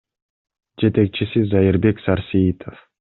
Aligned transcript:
Жетекчиси— 0.79 1.43
Зайырбек 1.51 1.97
Сарсеитов. 2.01 2.75